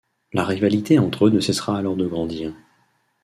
La 0.33 0.43
rivalité 0.43 0.97
entre 0.97 1.27
eux 1.27 1.29
ne 1.29 1.39
cessera 1.39 1.77
alors 1.77 1.95
de 1.95 2.07
grandir. 2.07 2.51